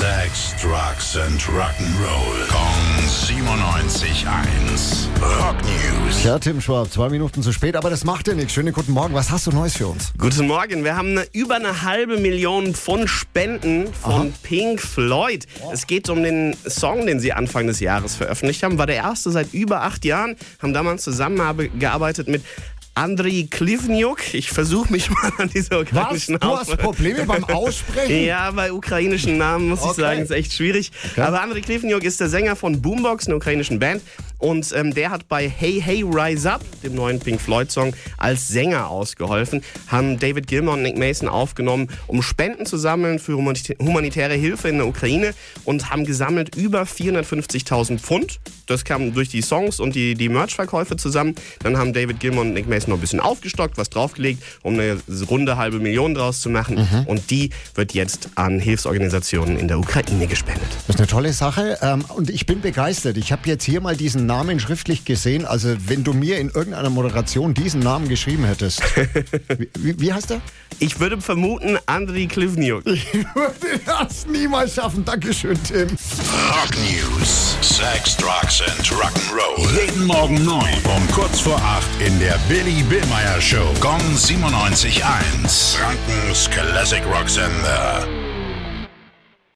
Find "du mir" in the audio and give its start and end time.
66.04-66.38